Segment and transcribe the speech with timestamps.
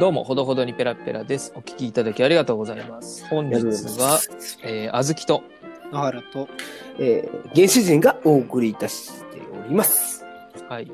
[0.00, 1.52] どうも、ほどほどにペラペラです。
[1.54, 3.26] お聞きいただきありがとうございます。
[3.26, 3.62] 本日
[4.00, 4.18] は、
[4.62, 5.42] えー、あずきと、
[5.92, 6.48] 野原と、
[6.98, 10.24] えー、原始人がお送りいたしております。
[10.70, 10.90] はい。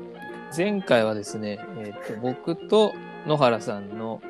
[0.55, 2.93] 前回はですね、えっ、と、僕と
[3.25, 4.21] 野原さんの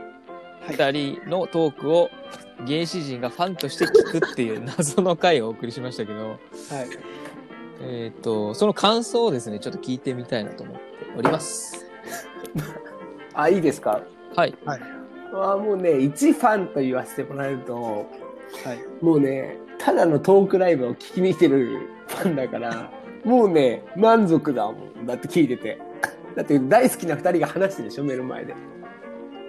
[0.70, 2.12] 二人のトークを
[2.68, 6.38] 原始人がファンとして聞くっていう 謎の回をお送りしましたけど、はい。
[7.82, 10.82] えっ、と、その感想をですね、ちょっと聞いてみたいなと思って
[11.18, 11.84] おります。
[13.34, 14.02] あ、いいですか？
[14.38, 14.56] はい。
[15.34, 19.04] あもうね、一ファンと言わせてもらえると、はい。
[19.04, 22.92] もうね、ただのトークライブを聞きに来てるファンだから、
[23.26, 25.08] もうね、満足だもん。
[25.08, 25.82] だって聞いてて。
[26.36, 28.54] だって大好きな二人が話してるでしょ、目の前で。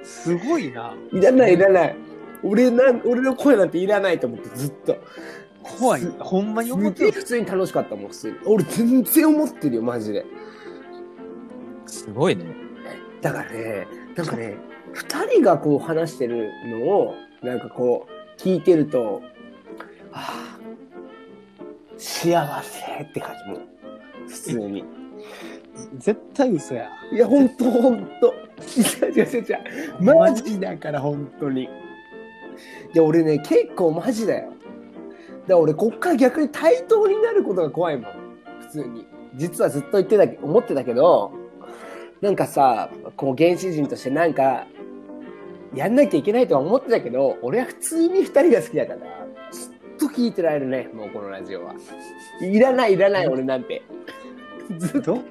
[0.03, 0.95] すごいな。
[1.13, 1.97] いらない、いらない。
[2.43, 4.97] 俺なん、俺の声なんていらないと思ってずっと。
[5.63, 6.03] 怖い。
[6.19, 7.13] ほんまに思ってる。
[7.13, 8.37] 普通に楽しかったもん、普通に。
[8.47, 10.25] 俺全然思ってるよ、マジで。
[11.85, 12.47] すごいね。
[13.21, 14.57] だからね、なんかね、
[14.93, 19.23] 二人がこう話してるのを、なんかこう、聞いてると、
[20.13, 20.59] ああ、
[21.97, 23.61] 幸せって感じもう。
[24.29, 24.85] 普通に。
[25.99, 26.89] 絶対嘘や。
[27.13, 28.35] いや、ほんとほんと。
[28.77, 30.17] 違う違う違う違う。
[30.17, 31.65] マジだから、ほんとに。
[31.65, 31.69] い
[32.95, 34.51] や、俺ね、結構マジだよ。
[34.51, 34.59] だか
[35.49, 38.13] ら俺、こっから逆に対等になることが怖いもん。
[38.61, 39.07] 普通に。
[39.37, 41.33] 実はずっと言ってたけ、思ってたけど、
[42.21, 44.67] なんかさ、こう原始人としてなんか、
[45.75, 48.99] やんなきゃいけないとは思ってたけど、俺は普通に二人が好きだから、
[49.51, 51.75] ずっと聞いてられるね、もうこのラジオは。
[52.41, 53.83] いらないいらない、俺なんて。
[54.79, 55.23] ずっと、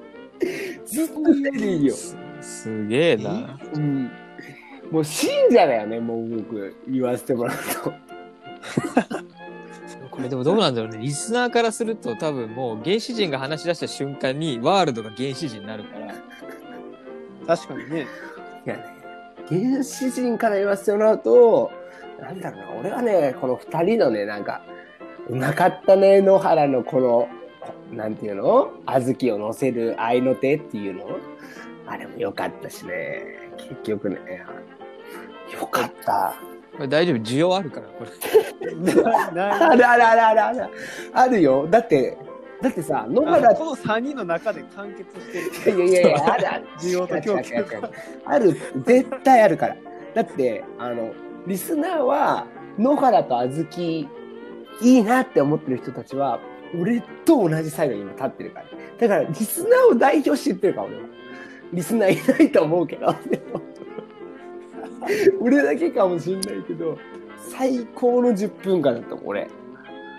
[0.86, 1.94] ずっと二人でいいよ。
[1.94, 3.58] すすげえな。
[3.74, 4.10] うん。
[4.90, 7.92] もう信者だよね、もう僕、言わせてもらうと。
[10.10, 10.98] これでもどうなんだろうね。
[10.98, 16.14] リスナーからすると多分もう原始人が話し出した瞬間にワールドが原始人になるから。
[17.46, 18.06] 確かにね。
[18.66, 18.97] いやね、
[19.50, 21.70] 原始人から言わせてもらうと、
[22.20, 24.62] なんだろうな、俺はね、この二人のね、なんか、
[25.28, 27.28] うまかったね、野原のこの、
[27.92, 28.70] なんていうの？
[28.86, 31.04] 小豆を乗せる愛の手っていうの？
[31.86, 33.22] あれも良かったしね、
[33.56, 34.18] 結局ね、
[35.58, 36.34] よかった。
[36.76, 37.16] これ大丈夫？
[37.16, 38.10] 需要あるから、これ。
[39.42, 40.70] あるあるあるある。
[41.14, 41.66] あるよ。
[41.70, 42.18] だって、
[42.62, 45.88] だってさ、野あ原この3人の中で完結してる。
[45.88, 46.64] いやいやいや、あるある。
[46.80, 47.54] 需要と供給
[48.26, 49.76] ある、絶対あるから。
[50.14, 51.12] だって、あの、
[51.46, 52.46] リスナーは、
[52.78, 53.84] 野原と小豆、
[54.80, 56.40] いいなって思ってる人たちは、
[56.80, 58.66] 俺と同じサイドに今立ってるから。
[58.98, 61.02] だから、リスナーを代表して言ってるから、俺は。
[61.72, 63.14] リスナーいないと思うけど。
[65.40, 66.98] 俺だけかもしんないけど、
[67.36, 69.48] 最高の10分間だったもん、俺。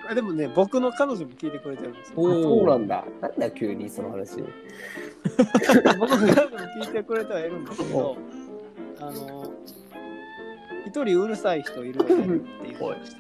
[0.10, 2.16] あでもね、僕の彼女も聞いてくれてるんですよ。
[2.16, 3.06] そうなんだ。
[3.22, 4.38] なんだ、急にその話。
[6.00, 8.18] 僕の彼女も聞いてくれてはいるんですけど、
[9.02, 9.54] あの、
[10.88, 13.16] 一人うるさい人いるよねって言ってまし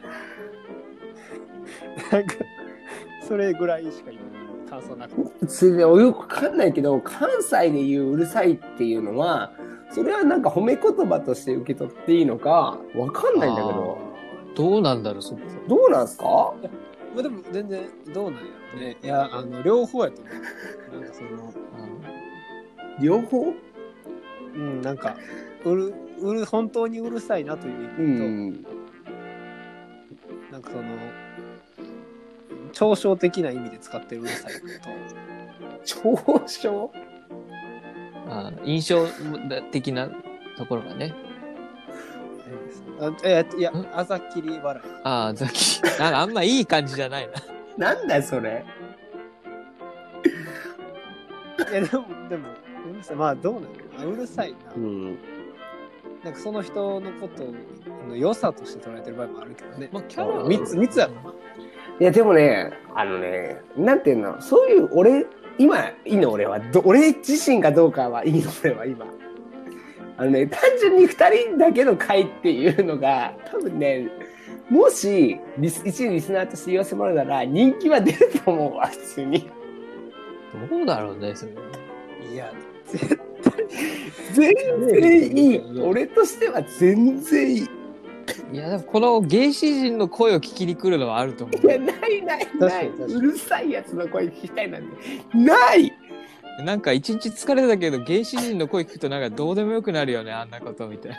[2.10, 2.18] た。
[2.18, 2.36] なんか、
[3.28, 4.22] それぐらいしか今
[4.68, 5.48] 感想なくて。
[5.48, 9.52] それでよくわかんないけど、関西で言ううるさいっていうのは、
[9.92, 14.09] それはなんか褒め言葉として受け取っていいのか、わかんないんだけど、
[14.56, 15.40] どうなんだろう、そこ。
[15.68, 16.54] どうなんすか？
[17.16, 18.98] まあでも全然どうなんやろね。
[19.02, 20.34] いや、あの、両方やと思う。
[21.02, 21.54] なんかその、
[23.02, 23.54] 両方？
[24.56, 25.16] うん、なんか、
[25.64, 28.66] うる、うる、本当にうるさいなというう意味と、ん。
[30.52, 30.84] なんかその、
[32.74, 34.60] 嘲笑的な意味で使ってるうるさいと、
[35.86, 36.90] 嘲笑
[38.28, 39.08] あー印象
[39.72, 40.10] 的な
[40.58, 41.14] ところがね。
[43.02, 44.88] あえいやん、あざきり笑い。
[45.04, 45.82] ああ、ザキ。
[45.82, 47.30] なんかあんまいい感じじゃない
[47.78, 47.94] な。
[47.94, 48.66] なんだよ、それ。
[51.72, 52.50] いや、でも、でも、
[52.92, 53.16] うるさい。
[53.16, 53.68] まあ、どうなの
[54.00, 54.74] あうるさいな。
[54.76, 55.18] うん。
[56.24, 57.46] なんかその人のこと
[58.08, 59.90] の良さとして捉えてる場合もあるけどね。
[59.94, 61.34] まあ、キャラ三つ、三つやろな。
[62.02, 65.26] いや、でもね、あのね、なんていうの、そういう、俺、
[65.58, 69.06] 今、いいの俺は、ど俺自身がどうかはいいの俺は今。
[70.20, 74.10] あのね、単純に二人だけの会っていうのが、多分ね、
[74.70, 79.50] もし、リス一リスナーとして言わせてもらうなら、人気は出ると思うわ、普通に。
[80.70, 81.54] どうだろうね、それ。
[82.34, 82.52] いや、
[84.34, 84.54] 全
[84.90, 85.62] 然いい。
[85.82, 87.70] 俺としては全然いい。
[88.52, 92.90] いや、でもこの原始人の声を聞きに来るのはあると思いや、ないないない。
[92.90, 94.88] うるさいやつの声聞きたいなんて。
[95.34, 95.92] ないう。
[96.64, 101.18] なんか一日疲れたけど、原始人の声聞くとなんかどうでもよくなるよね、あんなことみたいな。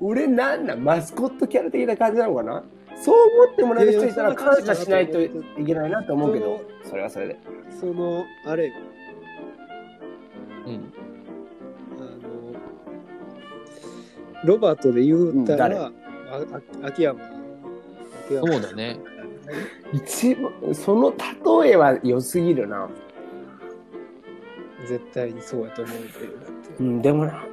[0.00, 2.62] 俺なんなんマスコットキャラ的な感じなのかな？
[3.02, 5.30] そう思ってもらえる人いたら感謝しないとい
[5.66, 7.38] けないなと思うけど、それはそれで。
[7.80, 8.72] その、あれよ、
[10.66, 10.92] うん。
[11.98, 12.54] あの、
[14.44, 15.74] ロバートで言うたうん誰？
[15.74, 15.92] ら、あ
[16.82, 17.18] あ秋山。
[18.26, 18.98] 秋山そうだね。
[19.92, 21.14] 一番、その
[21.62, 22.88] 例えは良すぎるな。
[24.86, 26.26] 絶対にそうやと思うんだよ。
[26.38, 27.44] だってうん、でもな、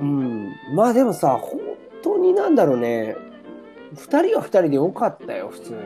[0.00, 0.52] うん。
[0.74, 1.60] まあでもさ、本
[2.02, 3.16] 当になんだろうね。
[3.94, 5.78] 二人は二人でよかったよ、普通に。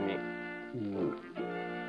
[0.74, 1.16] うん。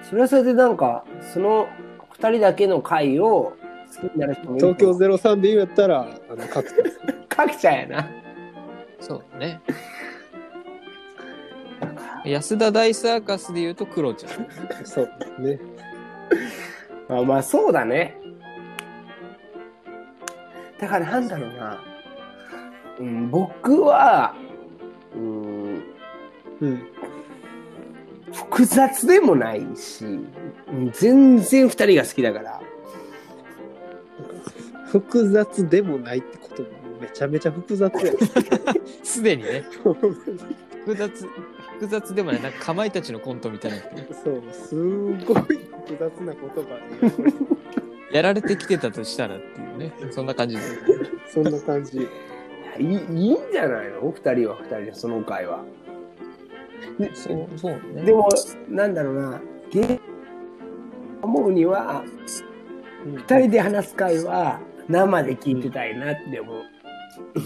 [0.04, 1.68] それはそれでなんか、その
[2.12, 3.54] 二人だけの回を
[4.02, 8.10] 好きになる人もいる東京03で言うやったら、あの、角田かきちゃんやな。
[9.00, 9.62] そうだね。
[12.26, 14.86] 安田大サーカスで言うとクロちゃん。
[14.86, 15.10] そう
[15.40, 15.60] ね。
[17.10, 18.18] あまあそうだね。
[20.86, 21.84] だからなんだろうな。
[23.00, 24.36] うん、僕は、
[25.16, 25.84] うん、
[26.62, 26.88] うん。
[28.32, 30.08] 複雑でもないし、う
[30.74, 32.62] ん全然二人が好きだから。
[34.86, 36.70] 複雑でもないってことも
[37.02, 38.14] めちゃめちゃ複雑や。
[39.04, 41.26] すでにね、複雑、
[41.74, 43.78] 複雑でもない、なんかかまいたちのコントみたいな。
[44.24, 47.30] そう、すごい複雑な言葉
[48.12, 50.62] で、やられてきてたとしたらっていうね、そんな感じで。
[51.28, 52.08] そんな感じ。
[52.78, 54.12] いいいいんじゃないの？
[54.12, 55.64] 二人は二人でその回は。
[57.14, 58.04] そう、そうね。
[58.04, 58.28] でも、
[58.70, 59.42] なんだろうな、
[59.72, 60.00] ゲ
[61.22, 62.04] 思うには、
[63.06, 66.64] 二人で話す回は生で聞いてたいなって思う。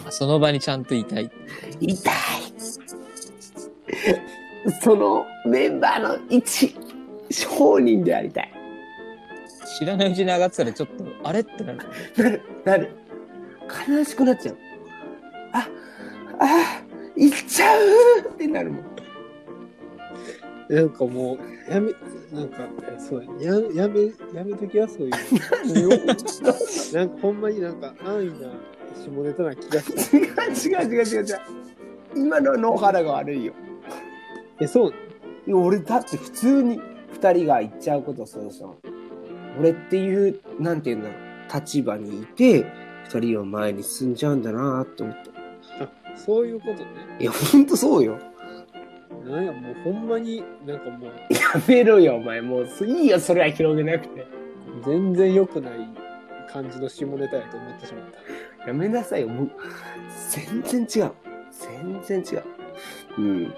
[0.09, 1.31] その場にちゃんといたい。
[1.79, 2.13] 痛い
[4.81, 6.75] そのメンバーの一
[7.29, 8.51] 商人でありたい。
[9.77, 11.41] 知らないうちに上がってたらちょっと、あれ？
[11.41, 11.79] ってなる。
[12.17, 12.89] なる、なる。
[13.87, 14.57] 悲しくなっちゃう。
[15.53, 15.67] あ、
[16.39, 16.83] あ、
[17.15, 17.81] 行っちゃう
[18.21, 18.85] ってなるもん。
[20.69, 21.91] なんかもう、やめ、
[22.31, 22.67] なんか、
[22.99, 25.11] そうや、やめ、やめときはそういう。
[26.93, 28.51] なんかほんまになんか安易な
[29.03, 30.25] 下ネタな気がする。
[30.25, 31.39] 違う違う違う違う違う。
[32.15, 33.53] 今の野原が悪いよ。
[34.59, 34.93] え、そう
[35.47, 36.79] いや俺だって普通に
[37.13, 38.77] 二人が行っちゃうことそうでしょ。
[39.57, 42.65] 俺っていう、なんていうんだろう、立場にいて、
[43.05, 45.15] 二人を前に進んじゃうんだなって思っ
[45.77, 45.83] た。
[45.83, 46.85] あ、 そういうことね。
[47.19, 48.19] いや、ほんとそうよ。
[49.25, 52.41] なんや、もうほんまになんかもう、やめろよ、お前。
[52.41, 54.27] もう、いいよ、それは広げなくて。
[54.85, 55.73] 全然良くない
[56.49, 58.03] 感じの下ネタやと思ってしまっ
[58.63, 58.67] た。
[58.67, 59.27] やめなさいよ。
[59.27, 59.51] もう、
[60.29, 61.11] 全然違う。
[61.51, 62.43] 全然違う。
[63.17, 63.53] うん。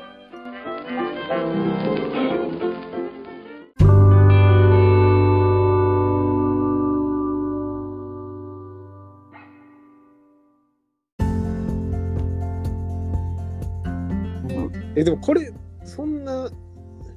[14.95, 15.51] え、でもこれ、
[15.83, 16.49] そんな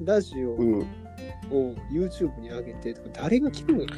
[0.02, 0.86] ラジオうん。
[1.50, 3.88] を YouTube に上げて、誰が聞くのよ？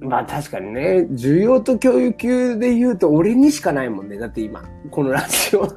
[0.00, 4.18] まあ確かにね、需要と共有級で言うと俺にしかないもんね。
[4.18, 5.66] だって今、このラジオ。
[5.68, 5.76] そ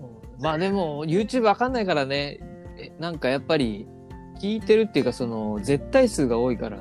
[0.00, 2.38] うまあでも、YouTube わかんないからね、
[2.78, 3.86] えなんかやっぱり、
[4.40, 6.78] 聞いてるっていうか、その、絶対数が多いから、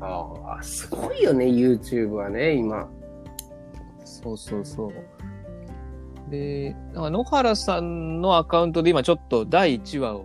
[0.00, 2.90] ああ、すごいよね、YouTube はね、今。
[4.04, 4.92] そうそうそう。
[6.32, 10.24] で、なんか野原さんのアカウントで今ちょっと第1話を、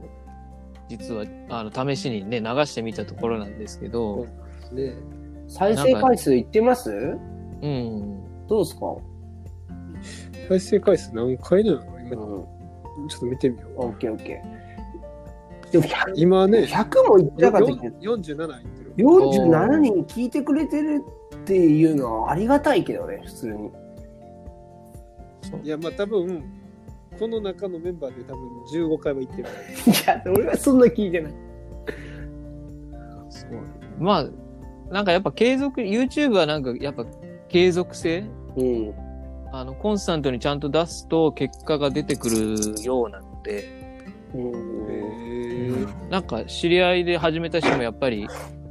[0.87, 4.25] 実は、あの、試しにね、流してみたところなんですけど、
[4.71, 4.95] ね
[5.49, 6.89] 再生回数いってます？
[6.91, 8.47] うん。
[8.47, 8.95] どうですか？
[10.49, 11.81] 再生回数何回なの？
[12.09, 12.39] 今、う
[13.05, 13.07] ん。
[13.07, 13.85] ちょっと見てみよう。
[13.85, 15.71] オッケーオッケー。
[15.71, 17.89] でも 100, 今ね、100もいってなかったけ？
[17.89, 18.93] ど、47いってる。
[18.97, 21.03] 47人聞いてくれてる
[21.35, 23.71] っていうのはありがたいけどね、普通に。
[25.63, 26.43] いや、まあ多分、
[27.19, 29.49] この中のメンバーで多分15回は行ってる。
[29.87, 31.33] いや、俺はそんな聞いてない。
[33.29, 33.51] そう
[33.99, 37.05] まあ、なんかやっぱ継続、YouTube はなんかやっぱ
[37.49, 38.25] 継続性？
[38.55, 38.93] うん。
[39.51, 43.65] あの、コンスタントにちゃんと出すと結果が出てくるようなので、
[44.33, 48.27] うんなんか知り合いで始めた人もやっぱり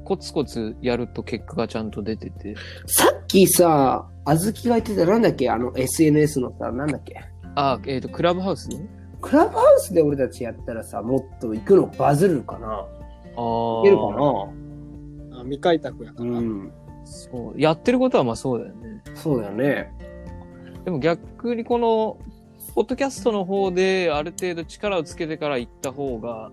[0.06, 2.54] コツコツやると結果がちゃんと出てて、
[2.86, 5.50] さっきさ、あずきが言ってたなんだっけ？
[5.50, 7.20] あの SNS のさ、なんだっけ？
[7.56, 8.70] あ、えっ、と、クラブハウス
[9.20, 12.80] クラブハウスで俺たちやったらさ、もっと行くのバズるかなああ。
[12.80, 14.14] いけるか
[15.32, 15.40] な？
[15.40, 16.30] あ未開拓やから。
[16.30, 16.72] うん。
[17.04, 17.60] そう。
[17.60, 19.02] やってることはまあそうだよね。
[19.14, 19.92] そうだよね。
[20.84, 22.18] でも逆にこの、
[22.74, 26.52] ポッドキャストの方である程度力をつけてから行った方が、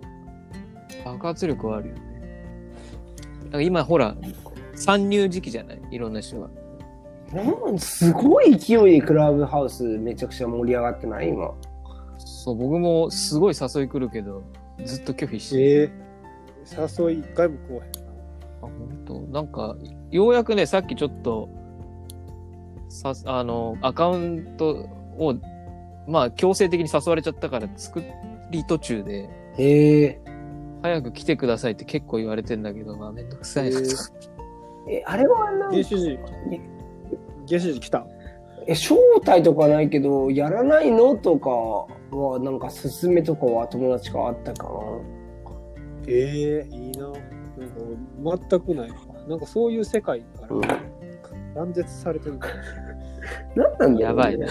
[1.03, 2.12] 爆発力はあるよね。
[3.53, 4.15] だから今ほら、
[4.75, 5.81] 参入時期じゃない？
[5.91, 6.49] いろんな人が。
[7.67, 11.29] うんすごい勢いでクラブハウスめちゃくちゃ盛り上がってない？
[11.29, 11.53] 今。
[12.17, 14.41] そう、僕もすごい誘い来るけど、
[14.83, 15.81] ずっと拒否して。
[15.83, 17.87] えー、誘い一回も来おへんな。
[18.61, 18.71] あ、本
[19.05, 19.19] 当？
[19.31, 19.75] なんか、
[20.09, 21.47] ようやくね、さっきちょっと、
[22.89, 25.35] さ、あの、アカウントを
[26.07, 28.01] まあ強制的に誘われちゃったから作
[28.49, 29.29] り途中で、
[29.59, 30.21] へえ。
[30.83, 33.79] 早く来てくださいって結構言われてんだけど、まあめんどくさいな。
[33.79, 34.11] えー
[34.89, 36.19] え、あれはなん原始人
[37.47, 38.05] 原始人来た
[38.67, 41.49] え、招待とかないけど、やらないのとか
[42.15, 44.69] は、なんか勧めとかは友達からあったか
[46.07, 47.07] ええいいな。
[47.07, 48.91] なんか全くない。
[49.27, 50.61] なんかそういう世界からうん
[51.55, 52.57] 断絶されてるかもし
[53.55, 53.63] な。
[53.63, 54.47] なんなんだろう、ね、やばいな。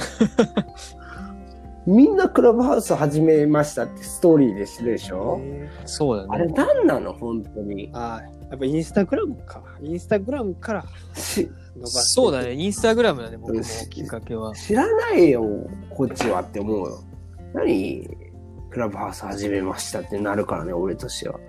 [1.86, 5.40] みんなクラブハウス始めましたってストーリーでしてるでしれょ、
[5.84, 6.28] そうだね。
[6.30, 7.12] あれ何なの？
[7.12, 7.90] 本当に。
[7.92, 9.62] ああ、やっぱインスタグラムか。
[9.82, 10.84] インスタグラムから
[11.14, 12.54] し伸ばしていくそうだね。。
[12.54, 14.54] インスタグラムだね、僕もきっかけは。
[14.54, 15.44] 知らないよ、
[15.90, 17.00] こっちはって思うよ。
[17.52, 18.08] 何
[18.70, 21.40] クラブハウス始めましたってなるからね、俺としては。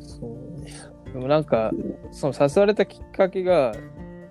[0.00, 1.12] そう。
[1.12, 1.70] でもなんか、
[2.10, 3.72] その誘われたきっかけが、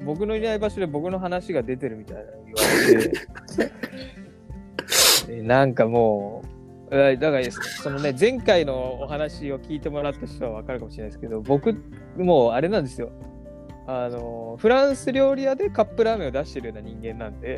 [0.05, 2.59] 僕のいない場所で僕の話が出てるみたいなの言わ
[2.89, 3.71] れて、で
[5.43, 6.59] なんかもう、
[6.91, 11.75] えだから、そのね、前回のお話を聞いてもらった人はわかるかもしれないですけど、僕、
[12.17, 13.11] もうあれなんですよ。
[13.85, 17.57] あの、フランス料理屋でカップラーメンを出してるような人間なんで、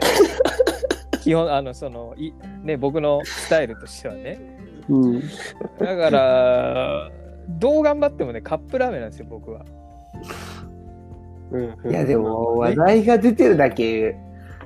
[1.24, 4.40] 基本、あの、その、いね、僕のスタイルとしてはね。
[4.90, 5.22] うん。
[5.80, 7.12] だから、
[7.50, 9.66] どう頑張ってもね、カップラーメンなんですよ、僕は。
[11.90, 14.18] いや、でも、話題が出てるだけ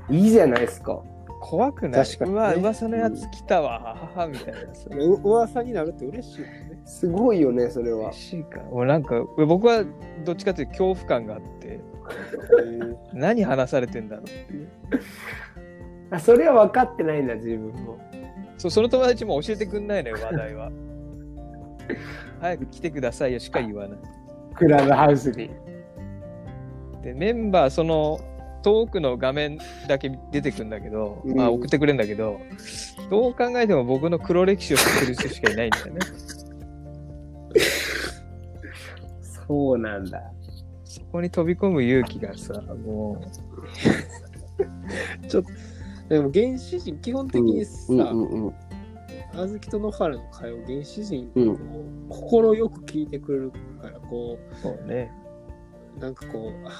[0.09, 1.01] いいじゃないですか。
[1.45, 2.05] 怖くない？
[2.05, 4.89] 確かにねうわ、噂のやつ来たわ、ははは、みたいなさ。
[4.89, 6.81] う噂になるって嬉しいよね。
[6.85, 8.19] すごいよね、それは嬉。
[8.19, 8.61] しいか。
[8.71, 9.83] 俺なんか、僕は
[10.25, 11.79] どっちかというと恐怖感があって、
[13.13, 14.69] 何話されてんだろうっていう。
[16.11, 17.99] あそれは分かってないんだ、自分も。
[18.57, 20.71] そうその友達も教えてくんないのよ、話題は。
[22.41, 23.99] 早く来てくださいよしか言わない。
[24.55, 25.51] クラブハウスに。
[27.03, 28.19] で、メンバー、その、
[28.65, 32.41] 遠くの画面だけ出てくんだけど、うんまあ送ってくれるんだけど、
[33.11, 35.99] どう考えても僕の黒歴史を知ってる人しかいないんだよね。
[39.47, 40.19] そうなんだ。
[40.83, 43.21] そこに飛び込む勇気がさ、も
[45.29, 45.49] ちょっと、
[46.09, 48.53] でも原始人、基本的にさ、うんうんうん。
[49.35, 51.61] あずきと野原の会を原始人、うんこ
[52.09, 55.11] う心よく聞いてくれるから、こう、そうね。
[55.97, 56.71] う、なんかこう、あ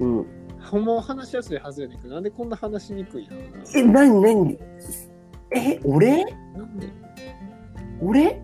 [0.00, 3.38] うん、ーほんまは話しやすいはずやねんけど、なんでこんな話しにくいんやろ
[3.74, 4.58] え、なになに
[5.54, 6.24] え、俺？
[6.24, 6.30] な。
[6.58, 6.88] なんで？
[8.00, 8.42] 俺？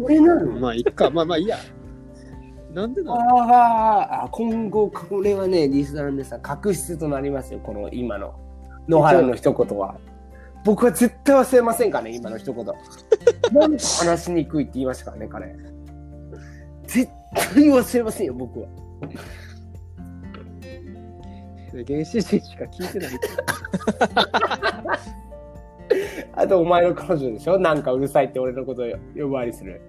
[0.00, 0.52] 俺なの？
[0.58, 1.58] まあ、いっか、まあまあいいや。
[2.72, 8.34] なんでなのああ、今後、これはね、リスナーの皆さん、確執となりますよ、この今の
[8.88, 9.96] 野原の一言は。
[10.64, 12.64] 僕は絶対忘れませんからね、今の一言。
[13.52, 15.56] なんで話しにくいって言いましたからね、彼。
[16.86, 18.68] 絶対忘れませんよ、僕は。
[21.72, 23.10] 原始人しか聞いてない。
[26.34, 27.58] あと、お前の彼女でしょ？
[27.58, 29.80] なんかうるさいって俺のことを呼ばわりする。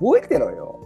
[0.00, 0.80] 覚えてろよ。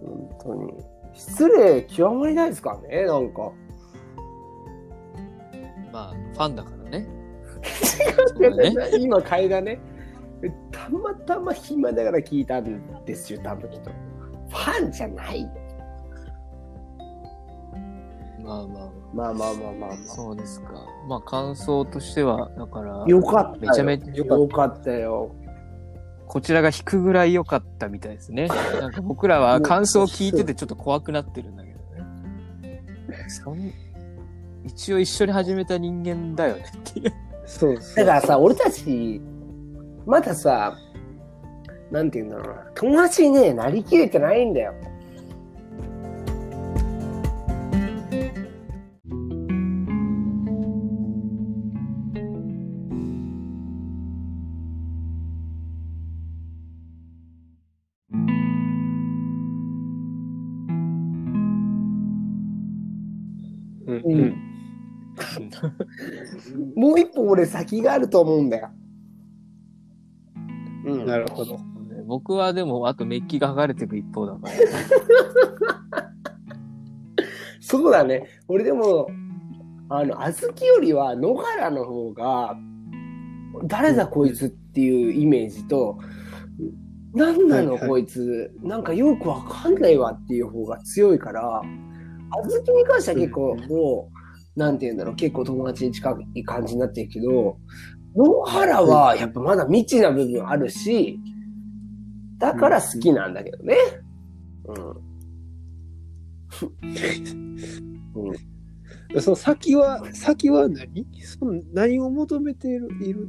[0.00, 0.74] 本当に。
[1.12, 3.52] 失礼極まりないですからね、なんか。
[5.92, 7.06] まあ、ファンだからね。
[8.00, 8.98] いやそうだね。
[8.98, 9.78] 今階段ね
[10.72, 13.90] たまたま暇だから聞いたんですよ多分きっと
[14.48, 15.48] ファンじゃない
[18.42, 20.72] まあまあ、まあまあまあまあまそうですか。
[21.08, 25.34] まあ、感想としては、だからあ、よかったよめちゃめちゃよかったよ
[26.26, 28.48] こちらが引くぐらい良かったみたいですね。
[28.80, 32.82] なんか僕らは感想を聞いててちょっと怖くなってるんだけどね。
[33.28, 33.72] そん
[34.64, 37.12] 一応一緒に始めた人間だよねっていう。
[37.44, 38.04] そうそう。
[38.04, 39.20] だからさ俺たち
[40.06, 40.74] まださ
[41.90, 44.72] なんて言うんだろうな友達にねなりきれてないんだよ
[67.02, 68.70] 一歩俺先があると思うんだよ
[70.84, 71.58] うんなるほど。
[72.06, 74.52] 僕はでも、あとメッキが剥がれていく一方だから。
[77.60, 78.26] そうだね。
[78.48, 79.06] 俺でも、
[79.88, 82.56] あの、小豆よりは野原の方が、
[83.64, 85.98] 誰だこいつっていうイメージと、
[87.14, 91.62] なんなのこいつ、なんかよくわかんないわっていう方が強いから、
[92.30, 94.21] 小豆に関しては結構うんもう、
[94.56, 97.56] なんて言うんだろう、結構友達に近い感じになってるけど、
[98.14, 101.18] 野原はやっぱまだ未知な部分あるし、
[102.38, 103.76] だから好きなんだけどね。
[104.64, 104.76] うん。
[108.14, 108.32] う
[109.16, 109.20] ん。
[109.20, 111.06] その先は、先は何？
[111.22, 112.88] その何を求めている？
[113.00, 113.28] いる？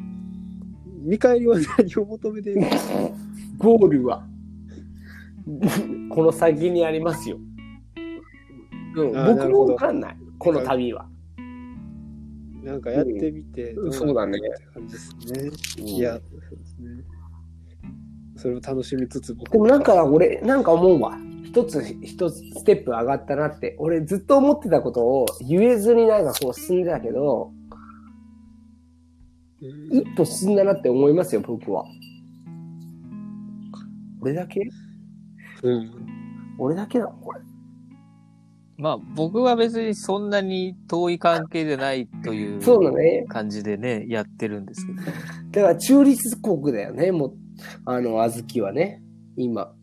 [1.04, 2.62] 見返りは何を求めている？
[3.58, 4.26] ゴールは、
[6.10, 7.38] この先にありますよ。
[8.96, 10.18] うん、僕もわかんない。
[10.38, 11.08] この旅は。
[12.64, 15.16] なんかやってみて、うんどなそうだねって感じです
[15.82, 15.84] ね。
[15.84, 17.04] いや、そうですね。
[18.38, 21.18] それを楽しみつつ僕でもなんか俺、なんか思うわ。
[21.44, 23.76] 一つ、一つステップ上がったなって。
[23.80, 27.52] 俺ずっと思ってたことを言えずになんかこう進んでたけど、
[29.62, 31.86] うん一歩進んだなって思いますよ、僕は。
[34.20, 34.62] 俺だけ？
[35.62, 35.92] うん。
[36.58, 37.40] 俺だけなのこれ。
[38.78, 43.26] まあ僕は別にそんなに遠い関係でないというそうだね。
[43.30, 45.02] 感じでね、やってるんですけど。
[45.52, 47.34] だから中立国だよね、もう、
[47.86, 49.02] あの、小豆はね、
[49.38, 49.74] 今。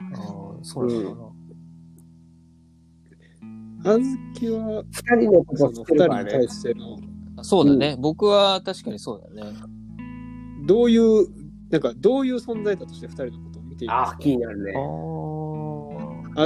[0.14, 1.28] ーそうなのか
[3.84, 6.48] あずきは、二人のことその二人に対。
[6.48, 6.98] しての、
[7.36, 7.44] な。
[7.44, 9.52] そうだね、僕は確かにそうだね。
[10.66, 11.26] どういう、
[11.70, 14.72] なんか、どういう存在だとして二人のことを見ているんですああ、気になるね。
[14.76, 14.82] ああ、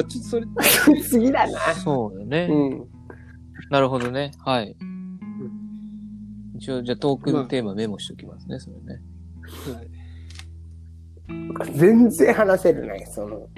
[0.05, 0.47] ちょっとそれ、
[1.03, 1.59] 次だな。
[1.71, 2.49] あ、そうだね。
[2.51, 2.87] うん。
[3.71, 4.33] なるほどね。
[4.39, 4.77] はい。
[6.57, 9.03] 一応、じゃあトークのテーマメモしておきますね、それね。
[9.75, 9.89] はい
[11.75, 13.49] 全然話せるね、その。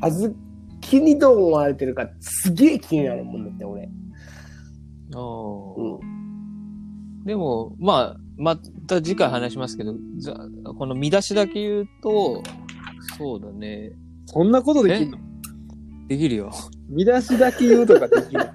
[0.00, 0.34] あず
[0.80, 3.88] きにどう思われてるか、すげえ気になるもんだって、俺。
[5.14, 7.24] あーうん。
[7.24, 8.56] でも、まあ、ま
[8.86, 10.34] た次回話しますけど、じゃ
[10.64, 12.42] あこの見出しだけ言うと、
[13.16, 13.92] そうだね。
[14.26, 15.18] そんなことできるの？
[16.06, 16.52] できるよ。
[16.88, 18.50] 見出しだけ言うとかできる。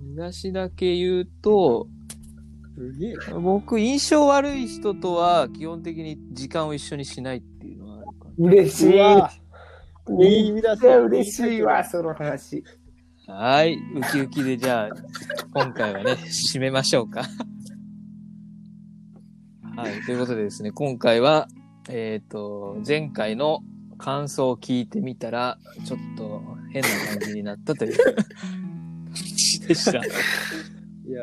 [0.00, 1.86] 見出しだけ言うと、
[2.76, 3.38] すげえな。
[3.38, 8.92] 僕、印象悪い人とは基本的に時間を一緒にしないっていうのはあるか嬉しい。
[10.20, 12.64] いい見出し嬉しいわ、その話。
[13.26, 13.34] な。
[13.34, 13.74] はい。
[13.74, 13.78] ウ
[14.10, 14.88] キウキで、じゃあ、
[15.54, 16.12] 今回はね、
[16.54, 17.22] 締めましょうか。
[19.76, 20.02] はい。
[20.04, 21.48] ということでですね、今回は、
[21.88, 23.60] えっ、と、前回の
[24.02, 28.14] 感想を聞いてみたら、ちょっと変な感じになったという感
[29.14, 29.92] じでした。
[29.92, 30.00] い
[31.12, 31.22] や、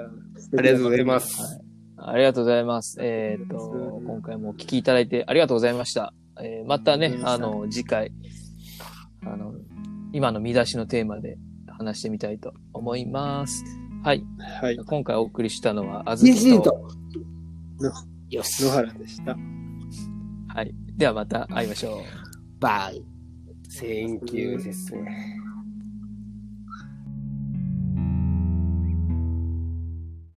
[0.58, 1.62] ありがとうございます。
[1.98, 2.98] ありがとうございます。
[3.02, 6.14] えっ、と、今回もお聞きいただいてありがとうございました。
[6.42, 8.14] えーまたねあの、次回、
[9.26, 9.54] あの、
[10.14, 11.38] 今の見出しのテーマで
[11.68, 13.62] 話してみたいと思います。
[14.06, 14.24] はい。
[14.62, 14.78] はい。
[14.78, 16.56] 今回お送りしたのは、あずきと。
[16.56, 16.90] いと。
[18.30, 18.64] よし。
[18.64, 19.36] 野原でした。
[20.48, 20.74] はい。
[20.96, 22.29] ではまた会いましょう。
[22.60, 22.92] Bye.
[22.92, 25.40] Thank you ですね。